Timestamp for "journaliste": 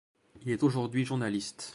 1.05-1.69